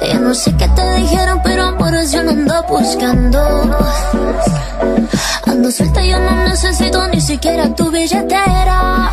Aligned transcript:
Ya 0.00 0.18
no 0.18 0.34
sé 0.34 0.54
qué 0.56 0.66
te 0.68 0.94
dijeron, 0.94 1.40
pero 1.42 1.64
amores 1.64 2.12
yo 2.12 2.22
no 2.22 2.30
ando 2.30 2.62
buscando. 2.68 3.78
Ando 5.46 5.70
suelta, 5.70 6.02
yo 6.02 6.18
no 6.18 6.48
necesito 6.48 7.06
ni 7.08 7.20
siquiera 7.20 7.74
tu 7.74 7.90
billetera. 7.90 9.10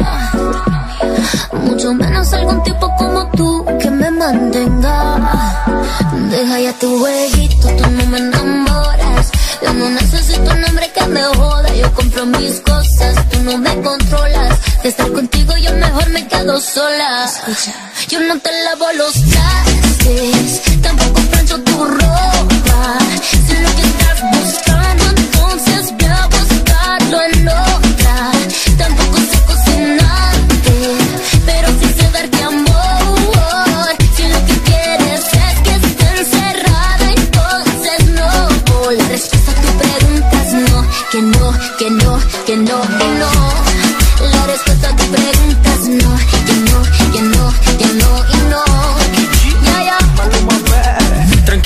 Mucho 1.63 1.93
menos 1.93 2.31
algún 2.33 2.63
tipo 2.63 2.93
como 2.95 3.27
tú 3.31 3.65
que 3.79 3.89
me 3.89 4.09
mantenga. 4.11 5.65
Deja 6.29 6.59
ya 6.59 6.73
tu 6.73 6.99
jueguito, 6.99 7.67
tú 7.67 7.89
no 7.91 8.05
me 8.07 8.17
enamoras. 8.17 9.31
Yo 9.61 9.73
no 9.73 9.89
necesito 9.89 10.51
un 10.51 10.63
hombre 10.63 10.91
que 10.93 11.05
me 11.07 11.23
joda. 11.23 11.73
Yo 11.75 11.93
compro 11.93 12.25
mis 12.25 12.59
cosas, 12.61 13.29
tú 13.29 13.41
no 13.43 13.57
me 13.57 13.81
controlas. 13.81 14.57
De 14.83 14.89
estar 14.89 15.11
contigo 15.11 15.53
yo 15.57 15.73
mejor 15.73 16.09
me 16.09 16.27
quedo 16.27 16.59
sola. 16.59 17.25
Escucha, 17.25 17.73
yo 18.07 18.19
no 18.21 18.39
te 18.39 18.49
lavo 18.63 18.85
los 18.97 19.13
trastes, 19.13 20.61
plancho 21.47 21.63
tu 21.63 21.85
ropa. 21.85 23.36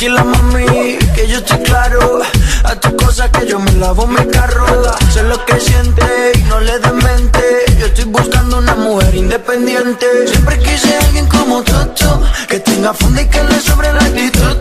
Tranquila 0.02 0.24
mami, 0.24 0.98
que 1.14 1.28
yo 1.28 1.38
estoy 1.38 1.60
claro. 1.60 2.22
A 2.64 2.74
tu 2.74 2.96
cosa 2.96 3.32
que 3.32 3.46
yo 3.46 3.60
me 3.60 3.72
lavo 3.74 4.08
mi 4.08 4.26
carro. 4.32 4.66
Sé 5.14 5.22
lo 5.22 5.46
que 5.46 5.60
siente 5.60 6.32
y 6.34 6.42
no 6.46 6.60
le 6.60 6.80
des 6.80 6.94
mente 6.94 7.44
Yo 7.80 7.86
estoy 7.86 8.06
buscando 8.06 8.58
una 8.58 8.74
mujer 8.74 9.14
independiente. 9.14 10.08
Siempre 10.28 10.58
quise 10.58 10.98
alguien 10.98 11.28
como 11.28 11.62
Toto 11.62 12.24
Que 12.48 12.60
tenga 12.62 12.94
fondo 12.96 13.22
y 13.22 13.28
que 13.28 13.44
le 13.44 13.60
sobre 13.60 13.94
la 13.94 14.00
actitud 14.00 14.58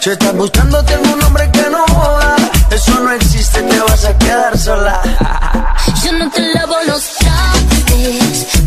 Si 0.00 0.08
estás 0.08 0.34
buscando 0.34 0.82
tengo 0.82 1.12
un 1.12 1.22
hombre 1.22 1.50
que 1.52 1.68
no 1.68 1.84
joda. 1.88 2.36
Eso 2.70 2.98
no 3.00 3.12
existe, 3.12 3.60
te 3.60 3.80
vas 3.80 4.04
a 4.06 4.16
quedar 4.16 4.56
sola. 4.56 5.02
Yo 6.02 6.12
no 6.12 6.30
te 6.30 6.40
lavo 6.54 6.76
los 6.86 7.02
trastes, 7.18 8.57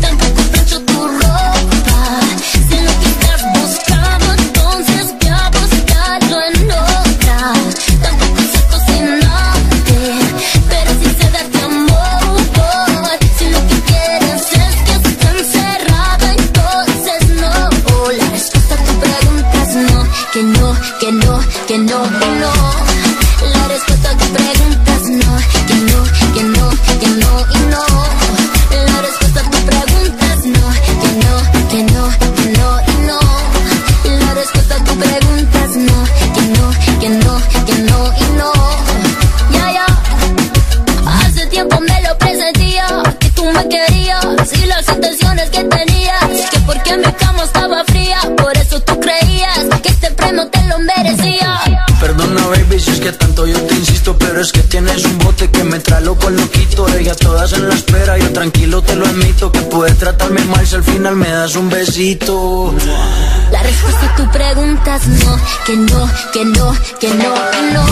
final 61.12 61.16
me 61.16 61.30
das 61.30 61.56
un 61.56 61.68
besito 61.68 62.74
La 63.50 63.62
respuesta 63.62 64.06
a 64.06 64.16
tu 64.16 64.30
pregunta 64.30 64.96
es 64.96 65.06
no, 65.08 65.36
que 65.66 65.76
no, 65.76 66.10
que 66.32 66.44
no, 66.44 66.72
que 67.00 67.08
no 67.08 67.34
y 67.58 67.74
no. 67.74 67.86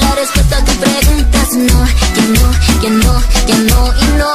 La 0.00 0.14
respuesta 0.14 0.58
a 0.58 0.64
tu 0.64 0.72
pregunta 0.72 1.42
es 1.42 1.52
no, 1.56 1.86
que 2.14 2.22
no, 2.36 2.50
que 2.80 2.90
no, 2.90 3.22
que 3.46 3.54
no 3.70 3.92
y 4.00 4.06
no. 4.18 4.32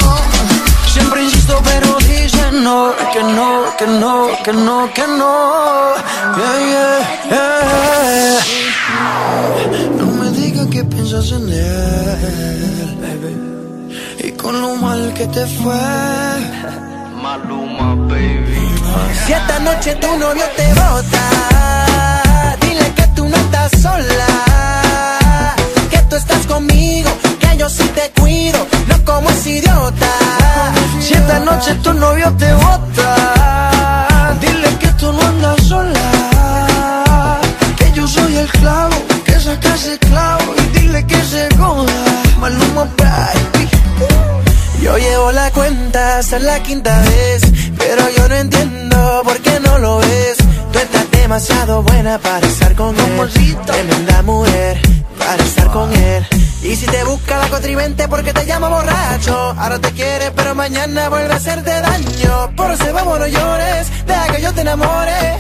Siempre 0.94 1.24
insisto 1.24 1.62
pero 1.64 1.98
dicen 2.00 2.64
no 2.64 2.94
Que 3.14 3.24
no, 3.24 3.76
que 3.78 3.88
no, 3.88 4.30
que 4.44 4.54
no, 4.54 4.94
que 4.94 5.08
no 5.08 5.94
Yeah, 6.38 6.60
yeah, 6.72 7.00
yeah. 7.30 8.40
No 9.98 10.06
me 10.06 10.32
digas 10.32 10.68
que 10.68 10.84
piensas 10.84 11.32
en 11.32 11.50
él 11.50 12.98
baby. 13.02 14.28
Y 14.28 14.32
con 14.32 14.62
lo 14.62 14.76
mal 14.76 15.14
que 15.14 15.28
te 15.28 15.46
fue 15.48 16.91
Maluma 17.22 17.96
baby. 18.08 18.74
Si 19.26 19.34
esta 19.34 19.60
noche 19.60 19.96
tu 19.96 20.18
novio 20.18 20.44
te 20.58 20.68
bota, 20.74 22.56
dile 22.62 22.92
que 22.96 23.08
tú 23.16 23.30
no 23.30 23.38
estás 23.38 23.72
sola, 23.80 25.56
que 25.92 26.00
tú 26.10 26.16
estás 26.16 26.46
conmigo, 26.48 27.12
que 27.40 27.58
yo 27.58 27.70
sí 27.70 27.84
te 27.96 28.12
cuido, 28.20 28.66
no 28.88 29.06
como 29.06 29.30
ese 29.30 29.52
idiota. 29.52 30.08
Si 31.00 31.14
esta 31.14 31.40
noche 31.40 31.76
tu 31.84 31.94
novio 31.94 32.32
te 32.38 32.54
bota 32.54 34.08
Dile 34.40 34.70
que 34.80 34.88
tú 35.00 35.12
no 35.12 35.22
andas 35.22 35.64
sola 35.64 37.40
Que 37.76 37.92
yo 37.94 38.08
soy 38.08 38.38
el 38.38 38.48
clavo 38.50 38.96
Que 39.26 39.40
saca 39.40 39.74
ese 39.74 39.98
clavo 39.98 40.54
Y 40.58 40.80
dile 40.80 41.06
que 41.08 41.22
se 41.24 41.50
joda. 41.58 41.92
Maluma 42.40 42.86
baby 42.98 43.51
Yo 44.82 44.98
llevo 44.98 45.32
la 45.32 45.52
cuenta 45.52 46.18
hasta 46.18 46.40
la 46.40 46.62
quinta 46.64 47.00
vez, 47.02 47.44
pero 47.78 48.04
yo 48.18 48.28
no 48.28 48.36
entiendo 48.36 49.22
por 49.24 49.38
qué 49.40 49.60
no 49.60 49.78
lo 49.78 50.00
ves. 50.00 50.38
Tú 50.72 50.80
estás 50.80 51.12
demasiado 51.12 51.84
buena 51.84 52.18
para 52.18 52.46
estar 52.48 52.76
con 52.76 52.96
él. 53.00 53.58
Tremenda 53.66 54.22
mujer 54.24 54.82
para 55.20 55.44
estar 55.44 55.68
con 55.72 55.94
él. 55.94 56.26
Y 56.64 56.76
si 56.76 56.88
te 56.88 57.04
busca 57.04 57.38
la 57.38 57.48
contribente 57.50 58.08
porque 58.08 58.34
te 58.34 58.46
llama 58.46 58.70
borracho, 58.70 59.56
ahora 59.58 59.80
te 59.80 59.92
quiere 59.92 60.32
pero 60.32 60.56
mañana 60.56 61.10
vuelve 61.10 61.34
a 61.34 61.38
hacerte 61.38 61.70
daño. 61.70 62.56
Por 62.56 62.72
eso 62.72 62.92
vamos 62.92 63.20
no 63.20 63.28
llores, 63.28 63.88
deja 64.08 64.28
que 64.28 64.42
yo 64.42 64.52
te 64.54 64.62
enamore. 64.62 65.38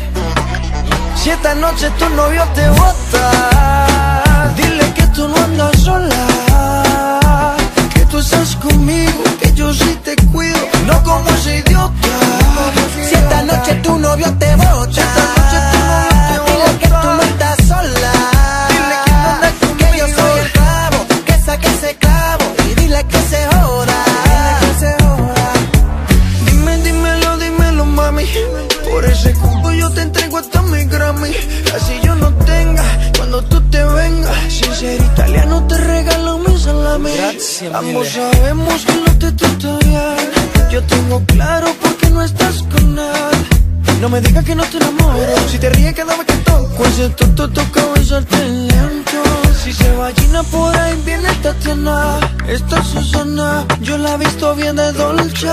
Si 1.15 1.29
esta 1.31 1.55
noche 1.55 1.89
tu 1.99 2.09
novio 2.09 2.43
te 2.55 2.67
bota 2.69 4.53
Dile 4.55 4.91
que 4.95 5.07
tú 5.07 5.27
no 5.27 5.35
andas 5.35 5.79
sola 5.79 6.90
tú 8.11 8.19
estás 8.19 8.55
conmigo 8.57 9.23
Que 9.41 9.53
yo 9.53 9.73
sí 9.73 9.97
te 10.03 10.15
cuido 10.27 10.59
No 10.85 11.01
como 11.03 11.29
ese 11.29 11.59
idiota 11.59 12.09
Si 13.07 13.15
esta 13.15 13.41
noche 13.43 13.75
tu 13.75 13.97
novio 13.97 14.27
te 14.37 14.55
bota, 14.55 15.01
dile 16.45 16.77
que 16.79 16.87
tú 16.87 17.07
no 17.17 17.21
estás 17.21 17.57
sola. 17.67 18.13
que 19.77 19.97
yo 19.97 20.05
soy 20.07 20.39
el 20.43 20.51
clavo, 20.51 20.97
que 21.25 21.33
saque 21.45 21.67
ese 21.67 21.95
clavo 21.95 22.45
y 22.69 22.75
dile 22.79 23.03
que 23.11 23.17
se 23.31 23.39
joda. 23.47 24.03
Dime, 26.45 26.77
dímelo, 26.77 27.37
dímelo, 27.37 27.85
mami. 27.85 28.25
Por 28.91 29.05
ese 29.05 29.33
cubo 29.33 29.71
yo 29.71 29.89
te 29.91 30.01
entrego 30.01 30.37
hasta 30.37 30.61
mi 30.61 30.83
Grammy. 30.85 31.31
Así 31.75 31.99
yo 32.03 32.15
no 32.15 32.29
tenga 32.45 32.83
cuando 33.17 33.41
tú 33.43 33.59
te 33.69 33.83
vengas. 33.83 34.61
no 35.47 35.67
te 35.67 35.77
regalo 35.77 36.10
Ambos 37.73 38.09
sabemos 38.09 38.85
que 38.85 38.93
no 38.93 39.17
te 39.17 39.31
trata 39.31 39.77
bien. 39.79 40.69
Yo 40.69 40.83
tengo 40.83 41.23
claro 41.25 41.73
por 41.81 41.97
qué 41.97 42.09
no 42.11 42.23
estás 42.23 42.61
con 42.63 42.99
él. 42.99 43.99
No 43.99 44.09
me 44.09 44.21
digas 44.21 44.45
que 44.45 44.53
no 44.53 44.63
te 44.65 44.77
enamoro. 44.77 45.49
Si 45.49 45.57
te 45.57 45.69
ríes 45.71 45.93
cada 45.95 46.15
vez 46.15 46.25
que 46.27 46.33
toco, 46.33 46.85
ese 46.85 47.09
tonto 47.09 47.49
toca 47.49 47.81
besarte 47.95 48.37
lento. 48.47 49.23
Si 49.63 49.73
se 49.73 49.91
va 49.93 50.11
Gina 50.11 50.43
por 50.43 50.75
ahí 50.75 51.01
viene 51.05 51.29
Tatiana. 51.41 52.19
Esta 52.47 52.79
es 52.79 52.87
Susana, 52.87 53.65
yo 53.81 53.97
la 53.97 54.13
he 54.13 54.17
visto 54.17 54.55
bien 54.55 54.75
de 54.75 54.91
dolce. 54.91 55.47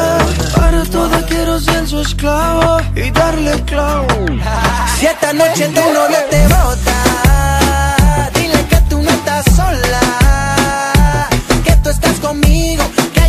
Para 0.55 0.83
toda 0.85 1.25
quiero 1.27 1.59
ser 1.61 1.87
su 1.87 2.01
esclavo 2.01 2.79
y 2.95 3.11
darle 3.11 3.63
clavo. 3.65 4.07
Si 4.99 5.07
esta 5.07 5.33
noche 5.33 5.67
tu 5.69 5.81
novio 5.81 6.19
te 6.31 6.43
bota, 6.49 7.28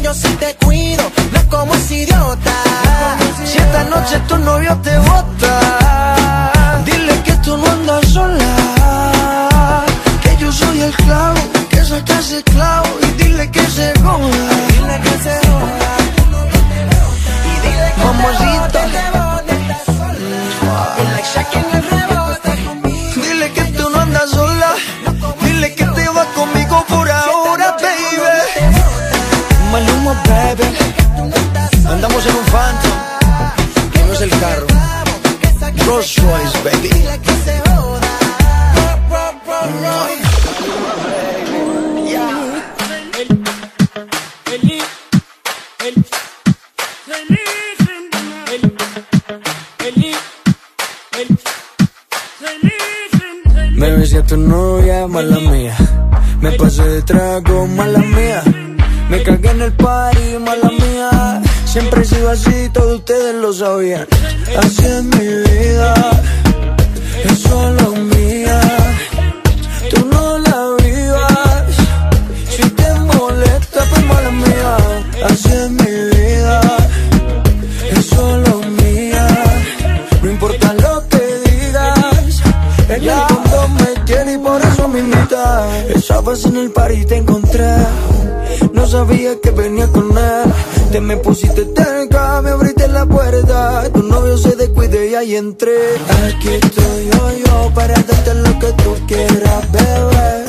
yo 0.10 0.16
sí 0.16 0.36
te 0.40 0.56
cuido, 0.66 1.04
no 1.34 1.50
como 1.50 1.76
ese 1.76 1.98
idiota. 1.98 2.56
Si 3.46 3.58
esta 3.60 3.84
noche 3.84 4.20
tu 4.28 4.38
novio 4.40 4.76
te 4.82 4.98
bota, 4.98 6.52
dile 6.84 7.14
que 7.24 7.34
tú 7.44 7.56
no 7.58 7.68
andas 7.72 8.08
sola. 8.08 9.86
Que 10.24 10.36
yo 10.38 10.52
soy 10.52 10.82
el 10.82 10.94
clavo, 10.94 11.40
que 11.70 11.86
sacas 11.86 12.32
el 12.32 12.44
clavo 12.44 12.90
y 13.04 13.24
dile 13.24 13.52
que 13.52 13.66
se 13.68 13.94
joda. 14.00 14.50
Dile 14.74 15.00
que 15.06 15.16
se 15.26 15.36
joda. 15.48 15.92
Y 17.46 17.68
dile 17.68 17.94
que 17.96 18.04
Mamacita. 18.04 18.49
Trago, 57.02 57.68
mala 57.68 58.00
mía. 58.00 58.44
Me 59.10 59.24
cagué 59.24 59.50
en 59.50 59.62
el 59.62 59.74
party, 59.74 60.38
mala 60.40 60.70
mía. 60.70 61.42
Siempre 61.66 62.02
he 62.02 62.06
sido 62.06 62.30
así, 62.30 62.70
todos 62.74 63.00
ustedes 63.00 63.36
lo 63.36 63.54
sabían. 63.54 64.08
Así 64.58 64.86
es 64.86 65.04
mi 65.04 65.28
vida, 65.50 66.19
y 83.96 84.38
por 84.38 84.62
eso 84.62 84.88
me 84.88 85.00
invita. 85.00 85.68
Estabas 85.88 86.46
en 86.46 86.58
el 86.58 86.72
par 86.72 86.92
y 86.92 87.06
te 87.06 87.18
encontré. 87.18 87.76
No 88.74 88.86
sabía 88.86 89.40
que 89.42 89.52
venía 89.52 89.88
con 89.88 90.16
él. 90.18 90.54
Te 90.92 91.00
me 91.00 91.18
pusiste 91.18 91.68
cerca, 91.76 92.42
me 92.42 92.52
abriste 92.52 92.88
la 92.88 93.06
puerta. 93.06 93.90
Tu 93.92 94.04
novio 94.04 94.38
se 94.38 94.56
descuide 94.56 95.10
y 95.10 95.16
ahí 95.16 95.36
entré. 95.36 95.96
Aquí 96.28 96.50
estoy 96.50 97.10
yo, 97.12 97.32
yo, 97.46 97.72
para 97.74 97.96
darte 97.96 98.34
lo 98.36 98.60
que 98.60 98.72
tú 98.84 98.96
quieras, 99.08 99.72
bebé. 99.72 100.46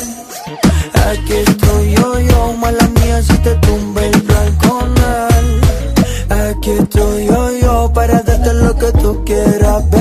Aquí 1.11 1.33
estoy 1.33 1.95
yo, 1.95 2.21
yo, 2.21 2.53
mala 2.55 2.87
mía, 2.89 3.23
si 3.23 3.37
te 3.39 3.55
tumba 3.57 4.05
el 4.05 4.15
él. 4.15 5.61
Aquí 6.31 6.71
estoy 6.71 7.27
yo, 7.27 7.51
yo, 7.63 7.93
para 7.95 8.23
darte 8.23 8.55
lo 8.55 8.77
que 8.77 8.93
tú 8.93 9.25
quieras, 9.25 9.91
bebé. 9.91 10.00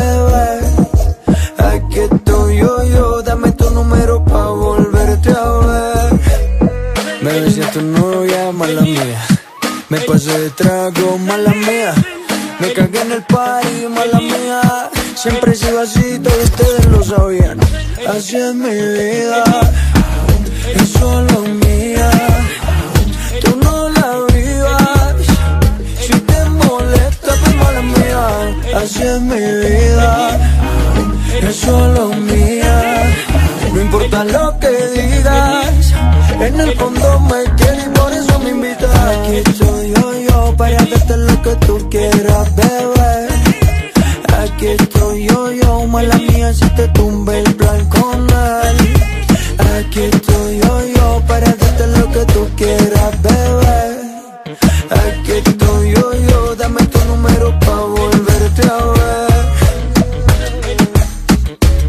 Me 12.59 12.73
cagué 12.73 13.01
en 13.01 13.11
el 13.11 13.23
party, 13.25 13.88
mala 13.89 14.19
mía. 14.19 14.89
Siempre 15.13 15.51
he 15.51 15.56
sido 15.56 15.81
así, 15.81 16.17
todos 16.17 16.44
ustedes 16.45 16.85
lo 16.88 17.03
sabían. 17.03 17.59
Así 18.07 18.38
es 18.38 18.56
mi 18.56 18.69
vida, 18.69 19.44
es 20.73 20.89
solo 20.89 21.41
mía. 21.63 22.09
Tú 23.44 23.56
no 23.63 23.89
la 23.89 24.25
vivas, 24.33 25.15
si 26.01 26.19
te 26.19 26.45
molesta, 26.45 27.31
pues 27.41 27.56
mala 27.56 27.81
mía. 27.81 28.81
Así 28.81 29.03
es 29.03 29.21
mi 29.21 29.35
vida, 29.38 30.39
es 31.39 31.56
solo 31.56 32.07
mía. 32.15 33.13
No 33.73 33.79
importa 33.79 34.23
lo 34.23 34.57
que 34.59 34.71
digas, 35.00 35.94
en 36.39 36.59
el 36.59 36.73
fondo 36.79 37.19
me 37.19 37.44
quieres 37.57 37.85
y 37.85 37.89
por 37.89 38.11
eso 38.11 38.39
me 38.39 38.50
invitas. 38.50 39.58
Que 41.50 41.66
tú 41.66 41.90
quieras, 41.90 42.56
bebé. 42.56 43.28
Aquí 44.42 44.68
estoy 44.68 45.28
yo, 45.28 45.51
yo, 45.51 45.88
mala 45.88 46.16
mía, 46.18 46.54
si 46.54 46.69
te 46.75 46.88
tumba 46.90 47.38
el 47.38 47.56
plan 47.56 47.90
con 47.90 48.19
él. 48.19 48.78
Aquí 49.78 50.01
estoy 50.01 50.60
yo, 50.60 50.74
yo, 50.96 51.24
para 51.28 51.48
darte 51.48 51.88
lo 51.98 52.12
que 52.12 52.25
tú 52.34 52.48
quieras, 52.56 53.22
bebé. 53.24 53.80
Aquí 55.04 55.31
estoy 55.44 55.94
yo, 55.96 56.13
yo, 56.30 56.56
dame 56.56 56.86
tu 56.86 57.00
número 57.06 57.60
pa' 57.60 57.84
volverte 57.98 58.62
a 58.68 58.78
ver. 58.98 59.45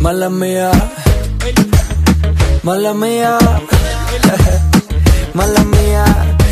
Mala 0.01 0.31
mía, 0.31 0.71
mala 2.63 2.95
mía, 2.95 3.39
mala 5.35 5.65
mía. 5.65 6.05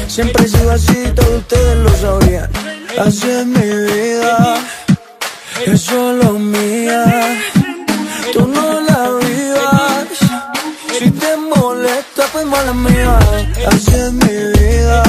Siempre 0.09 0.45
he 0.45 0.49
sido 0.49 0.73
así, 0.73 1.13
todos 1.15 1.39
ustedes 1.39 1.77
lo 1.79 1.91
sabían. 1.97 2.68
Así 3.01 3.31
es 3.31 3.47
mi 3.47 3.61
vida, 3.61 4.57
es 5.67 5.81
solo 5.83 6.33
mía. 6.33 7.39
Tú 8.33 8.45
no 8.47 8.81
la 8.81 9.09
vivas, 9.23 10.09
si 10.99 11.11
te 11.13 11.37
molesta, 11.37 12.27
pues 12.33 12.45
mala 12.47 12.73
mía. 12.73 13.19
Así 13.69 13.95
es 13.95 14.13
mi 14.13 14.59
vida, 14.59 15.03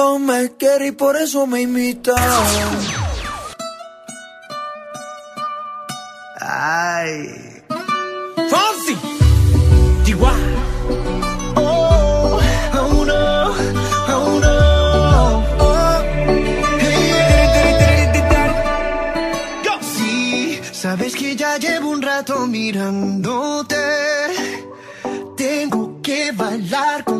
Fondo 0.00 0.18
me 0.18 0.56
quiere 0.56 0.86
y 0.86 0.92
por 0.92 1.14
eso 1.14 1.46
me 1.46 1.60
imita. 1.60 2.14
Ay. 6.40 7.62
Fonsi. 8.50 8.96
Chihuahua. 10.04 10.38
Oh, 11.56 12.40
oh 12.80 13.04
no, 13.10 13.54
oh 14.16 14.40
no. 14.44 14.56
Oh. 15.58 16.02
Sí, 19.82 20.60
sabes 20.72 21.14
que 21.14 21.36
ya 21.36 21.58
llevo 21.58 21.90
un 21.90 22.00
rato 22.00 22.46
mirándote. 22.46 23.76
Tengo 25.36 26.00
que 26.00 26.32
bailar 26.32 27.04
contigo 27.04 27.19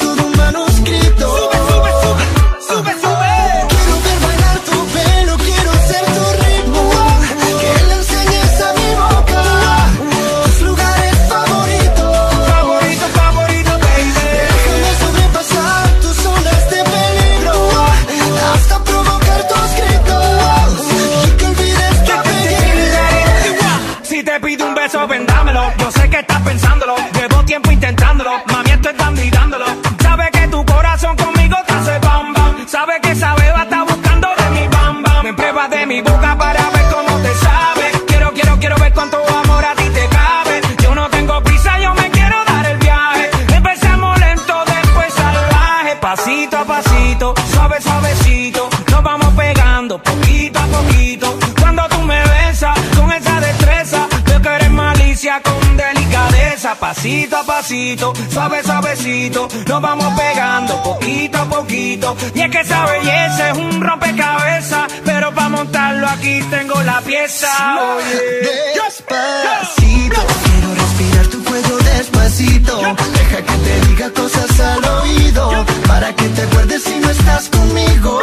Pasito 56.93 57.37
a 57.37 57.43
pasito, 57.45 58.11
suave, 58.29 58.61
suavecito. 58.65 59.47
Nos 59.65 59.81
vamos 59.81 60.13
pegando 60.19 60.83
poquito 60.83 61.37
a 61.37 61.45
poquito. 61.45 62.17
Y 62.35 62.41
es 62.41 62.51
que 62.51 62.59
esa 62.59 62.85
belleza 62.85 63.51
es 63.51 63.57
un 63.57 63.79
rompecabezas. 63.79 64.91
Pero 65.05 65.33
para 65.33 65.47
montarlo 65.47 66.05
aquí 66.09 66.41
tengo 66.49 66.83
la 66.83 66.99
pieza. 66.99 67.47
Oye. 67.95 68.75
Despacito, 68.75 70.21
quiero 70.43 70.75
respirar 70.75 71.27
tu 71.27 71.43
cuello 71.45 71.77
despacito. 71.77 72.81
Deja 72.81 73.37
que 73.37 73.53
te 73.53 73.87
diga 73.87 74.09
cosas 74.09 74.59
al 74.59 74.83
oído 74.83 75.65
para 75.87 76.13
que 76.13 76.27
te 76.27 76.41
acuerdes 76.41 76.83
si 76.83 76.99
no 76.99 77.09
estás 77.09 77.47
conmigo. 77.47 78.19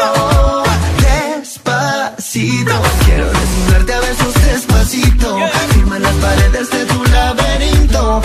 Despacito, 1.40 2.82
quiero 3.06 3.30
desnudarte 3.30 3.94
a 3.94 4.00
besos 4.00 4.34
despacito. 4.44 5.38
Firma 5.72 5.98
las 5.98 6.14
paredes 6.16 6.70
de 6.70 6.84
tu 6.84 7.02
laberinto 7.04 8.20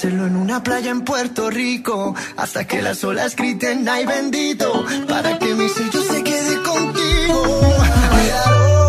hacerlo 0.00 0.26
en 0.26 0.36
una 0.36 0.62
playa 0.62 0.90
en 0.90 1.02
Puerto 1.02 1.50
Rico 1.50 2.14
hasta 2.38 2.66
que 2.66 2.80
las 2.80 3.04
olas 3.04 3.36
griten 3.36 3.86
ay 3.86 4.06
bendito 4.06 4.82
para 5.06 5.38
que 5.38 5.54
mi 5.54 5.68
sello 5.68 6.02
se 6.02 6.24
quede 6.24 6.62
contigo. 6.62 7.60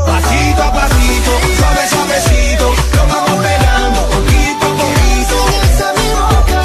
Pasito 0.08 0.64
a 0.64 0.72
pasito, 0.72 1.32
suave, 1.58 1.90
suavecito. 1.90 2.76
Nos 2.96 3.08
vamos 3.14 3.46
pegando 3.46 4.00
poquito 4.08 4.66
a 4.68 4.74
poquito. 4.80 5.36
A 5.84 5.92
mi 6.00 6.10
boca 6.22 6.64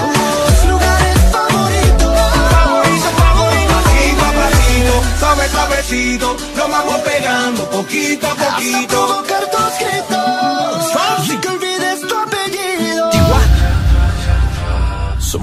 tus 0.00 0.70
lugares 0.70 1.18
favoritos. 1.30 2.14
Favorito, 2.50 3.08
favorito. 3.22 3.74
Pasito 3.78 4.24
a 4.24 4.32
pasito, 4.42 4.94
suave, 5.20 5.48
suavecito. 5.50 6.36
Nos 6.56 6.68
vamos 6.68 6.98
pegando 7.02 7.70
poquito 7.70 8.26
a 8.26 8.32
Hasta 8.32 8.54
poquito. 8.56 9.06
provocar 9.06 9.50
tus 9.52 9.78
gritos 9.78 10.34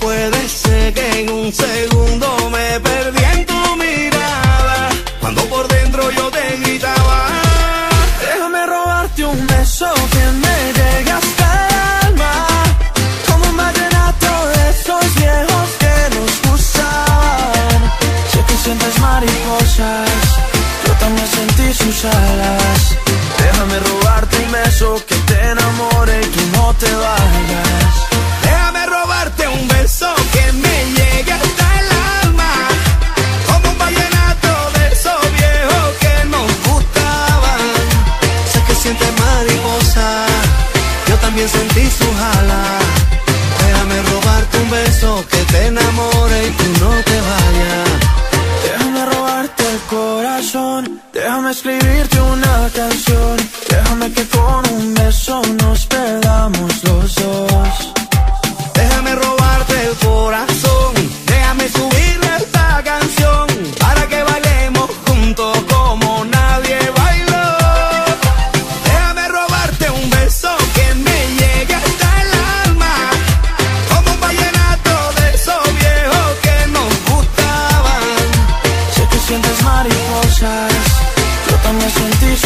Puede 0.00 0.48
ser 0.48 0.94
que 0.94 1.20
en 1.20 1.30
un 1.30 1.52
segundo 1.52 2.50
me 2.50 2.80
perdí 2.80 3.24
en 3.24 3.46
tu 3.46 3.76
mirada. 3.76 4.88
Cuando 5.20 5.42
por 5.46 5.66
dentro 5.68 6.10
yo 6.10 6.30
te 6.30 6.56
gritaba. 6.58 7.28
Déjame 8.20 8.66
robarte 8.66 9.24
un 9.24 9.46
beso 9.46 9.92
que 10.12 10.24
me 10.44 10.72
llegue 10.78 11.10
hasta 11.10 11.68
el 11.68 11.74
alma. 12.06 12.46
Como 13.26 13.48
un 13.50 13.56
vallenato 13.56 14.46
de 14.52 14.70
esos 14.70 15.14
viejos 15.16 15.68
que 15.80 15.94
nos 16.16 16.50
gustaban. 16.50 17.92
Sé 18.32 18.44
que 18.46 18.56
sientes 18.64 18.98
mariposas, 19.00 20.10
yo 20.86 20.92
también 21.00 21.28
sentí 21.28 21.74
sus 21.74 22.04
alas. 22.04 22.96
Déjame 23.38 23.78
robarte 23.80 24.36
un 24.44 24.52
beso 24.52 25.02
que 25.06 25.14
te 25.14 25.50
enamore 25.50 26.20
y 26.22 26.26
que 26.26 26.44
no 26.56 26.74
te 26.74 26.94
vayas. 26.94 28.05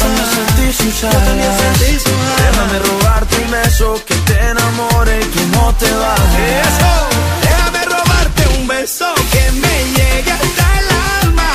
Si 0.00 0.06
me 0.06 0.24
sentís 0.34 0.80
usada 0.80 1.34
Déjame 2.38 2.78
robarte 2.78 3.36
un 3.44 3.50
beso 3.50 4.02
que 4.06 4.14
te 4.14 4.36
enamore 4.50 5.20
y 5.20 5.26
que 5.34 5.44
no 5.56 5.74
te 5.74 5.90
baje 5.92 6.60
Eso, 6.68 6.92
déjame 7.42 7.84
robarte 7.84 8.42
un 8.58 8.66
beso 8.66 9.06
que 9.32 9.44
me 9.62 9.76
llegue 9.96 10.32
hasta 10.32 10.66
el 10.80 10.88
alma. 11.22 11.52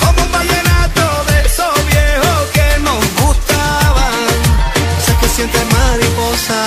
Como 0.00 0.22
un 0.26 0.32
vallenato 0.32 1.04
de 1.28 1.36
esos 1.46 1.74
viejos 1.92 2.40
que 2.56 2.68
nos 2.82 3.02
gustaban. 3.22 4.24
Sé 5.04 5.12
que 5.20 5.28
sientes 5.28 5.64
mariposa, 5.78 6.62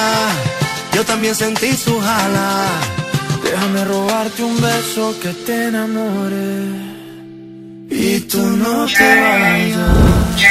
yo 0.94 1.03
también 1.03 1.36
sentí 1.36 1.75
su 1.75 2.00
jala. 2.00 2.50
Déjame 3.44 3.84
robarte 3.86 4.44
un 4.44 4.56
beso 4.62 5.13
que 5.22 5.34
te 5.46 5.67
enamore 5.67 6.98
y 7.89 8.20
tú 8.22 8.41
no 8.41 8.86
te 8.86 9.22
vayas. 9.22 10.47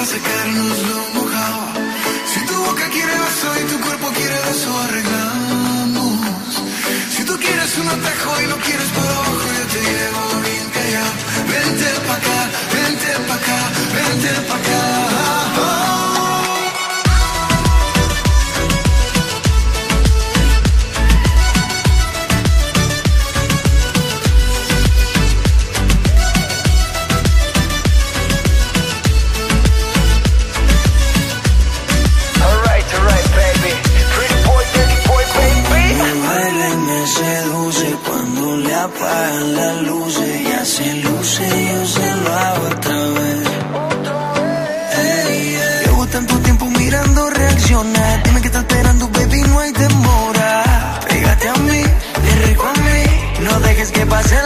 Mas 0.00 0.14
eu 0.14 0.20
quero 0.22 0.50
nos 0.52 1.19
pasé 54.10 54.39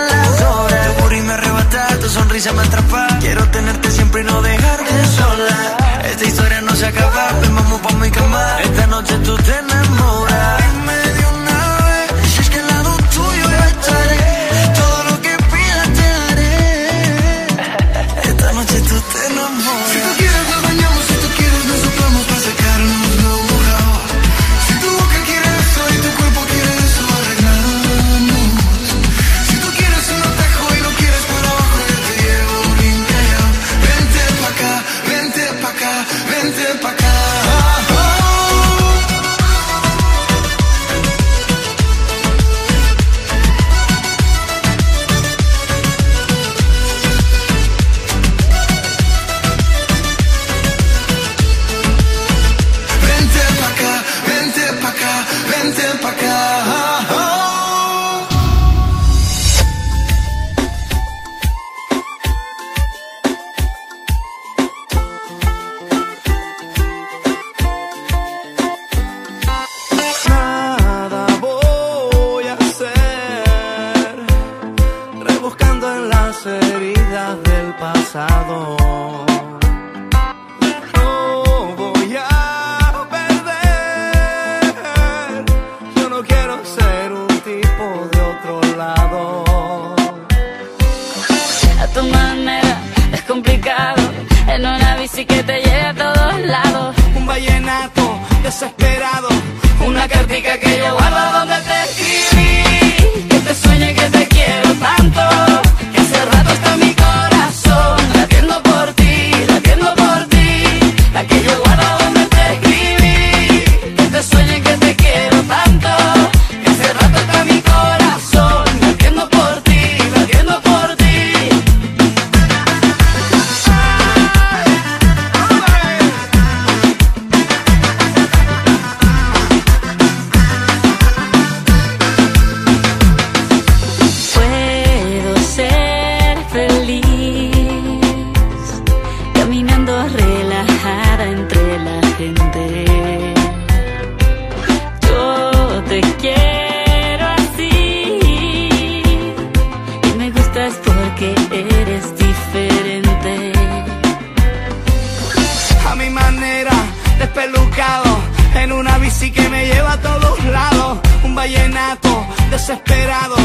despelucado 157.25 158.19
en 158.55 158.71
una 158.73 158.99
bici 158.99 159.31
que 159.31 159.49
me 159.49 159.67
lleva 159.67 159.93
a 159.93 160.01
todos 160.01 160.45
lados. 160.45 160.99
Un 161.23 161.35
vallenato 161.35 162.27
desesperado, 162.51 163.37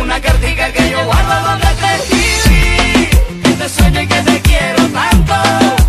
una 0.00 0.20
cartica 0.20 0.72
que 0.72 0.90
yo 0.90 1.04
guardo 1.04 1.34
donde 1.48 1.66
te 1.80 1.94
escribí. 1.96 3.56
Que 3.58 3.68
sueño 3.68 4.00
que 4.08 4.20
te 4.22 4.40
quiero 4.40 4.82
tanto. 4.88 5.79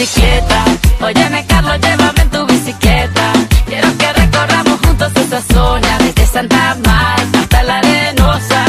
bicicleta. 0.00 0.64
Óyeme, 1.02 1.46
Carlos, 1.46 1.78
llévame 1.78 2.22
en 2.22 2.30
tu 2.30 2.46
bicicleta. 2.46 3.32
Quiero 3.66 3.88
que 3.98 4.12
recorramos 4.12 4.80
juntos 4.80 5.12
esa 5.14 5.42
zona, 5.42 5.98
desde 5.98 6.26
Santa 6.26 6.76
Marta 6.86 7.38
hasta 7.40 7.62
la 7.62 7.78
Arenosa. 7.78 8.64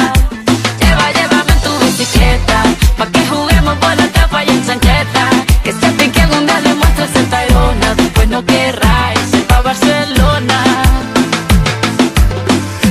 Lleva, 0.82 1.06
llévame 1.18 1.52
en 1.54 1.62
tu 1.62 1.74
bicicleta, 1.86 2.64
pa' 2.98 3.08
que 3.14 3.22
juguemos 3.28 3.76
por 3.78 3.96
la 3.96 4.08
tapa 4.08 4.44
y 4.44 4.50
en 4.50 4.66
chancheta. 4.68 5.24
Que 5.64 5.72
se 5.72 5.88
pique 5.98 6.22
algún 6.22 6.46
día 6.46 6.60
le 6.60 6.74
muestres 6.76 7.16
en 7.16 7.30
Tayrona, 7.30 7.96
después 7.96 8.28
no 8.28 8.46
querrá 8.46 9.14
ir 9.34 9.48
pa' 9.48 9.62
Barcelona. 9.62 10.60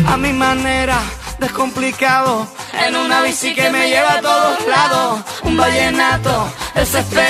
A 0.09 0.17
mi 0.17 0.33
manera, 0.33 0.99
descomplicado, 1.39 2.49
en 2.87 2.97
una 2.97 3.21
bici 3.23 3.55
que 3.55 3.69
me 3.71 3.89
lleva 3.91 4.15
a 4.15 4.21
todos 4.23 4.67
lados. 4.67 5.21
Un 5.43 5.57
vallenato, 5.59 6.51
desesperado 6.75 7.30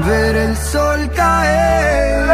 ver 0.00 0.36
el 0.36 0.56
sol 0.56 1.10
caer. 1.14 2.26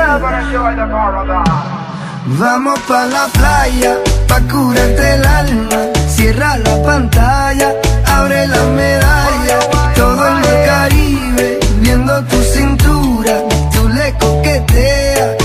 Vamos 2.39 2.79
pa' 2.81 3.07
la 3.07 3.27
playa, 3.29 3.97
pa' 4.29 4.41
curarte 4.51 5.15
el 5.15 5.27
alma. 5.27 5.79
Cierra 6.09 6.57
la 6.59 6.83
pantalla, 6.83 7.73
abre 8.07 8.47
la 8.47 8.63
medalla. 8.65 9.59
Todo 9.95 10.29
el 10.29 10.43
Caribe, 10.67 11.61
viendo 11.81 12.23
tu 12.25 12.43
cintura, 12.43 13.35
tú 13.73 13.89
le 13.89 14.13
coqueteas. 14.19 15.40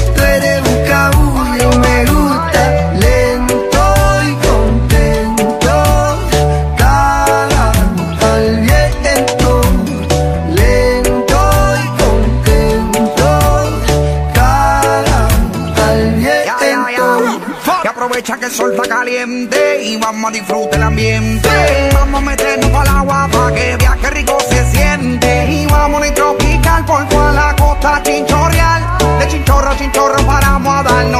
está 18.75 18.95
caliente 18.95 19.83
y 19.83 19.97
vamos 19.97 20.29
a 20.29 20.33
disfrutar 20.33 20.75
el 20.75 20.83
ambiente. 20.83 21.49
Vamos 21.93 22.21
a 22.21 22.25
meternos 22.25 22.73
al 22.73 22.87
agua 22.87 23.29
para 23.31 23.55
que 23.55 23.77
viaje 23.77 24.09
rico 24.09 24.37
se 24.49 24.71
siente. 24.71 25.51
Y 25.51 25.65
vamos 25.67 26.05
a 26.05 26.13
tropical 26.13 26.85
por 26.85 27.07
toda 27.07 27.31
la 27.31 27.55
costa 27.55 28.01
chinchorreal. 28.03 28.97
De 29.19 29.27
chinchorro 29.27 29.69
a 29.69 29.77
chinchorro 29.77 30.25
paramos 30.25 30.75
a 30.75 30.83
darnos. 30.83 31.14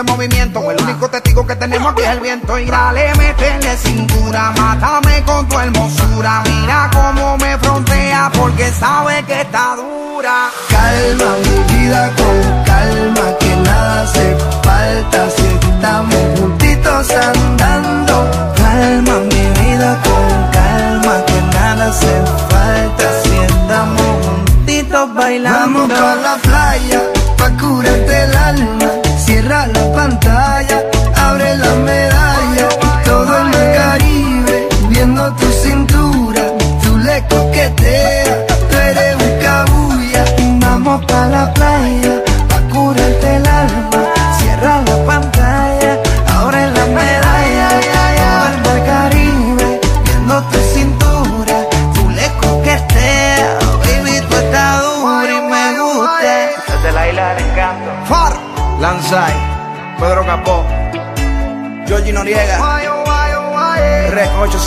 Ese 0.00 0.12
movimiento. 0.12 0.70
El 0.70 0.82
único 0.82 1.08
testigo 1.08 1.46
que 1.46 1.56
tenemos 1.56 1.92
aquí 1.92 2.02
es 2.02 2.08
el 2.08 2.20
viento. 2.20 2.58
Y 2.58 2.66
dale, 2.66 3.14
métele 3.16 3.76
cintura, 3.76 4.52
mátame 4.56 5.22
con 5.24 5.48
tu 5.48 5.58
hermosura. 5.58 6.42
Mira 6.44 6.90
cómo 6.92 7.36
me 7.38 7.58
frontea 7.58 8.30
porque 8.34 8.70
sabe 8.72 9.22
que 9.24 9.40
está 9.40 9.76
dura. 9.76 10.50
Calma 10.68 11.36
mi 11.44 11.74
vida 11.74 12.10
con 12.16 12.64
calma, 12.64 13.38
que 13.38 13.56
nada 13.56 14.02
hace 14.02 14.36
falta 14.62 15.30
si 15.30 15.68
estamos 15.68 16.40
juntitos 16.40 17.10
andando. 17.10 18.30
Calma 18.56 19.20
mi 19.20 19.60
vida 19.60 19.98
con 20.02 20.50
calma, 20.52 21.24
que 21.26 21.56
nada 21.56 21.88
hace 21.88 22.22
falta 22.48 23.22
si 23.22 23.36
estamos 23.36 24.26
juntitos 24.26 25.14
bailando. 25.14 25.88
Vamos 25.88 26.49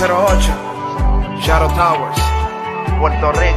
08, 0.04 1.40
Shadow 1.40 1.70
Towers, 1.70 2.20
Puerto 3.00 3.32
Rico. 3.40 3.53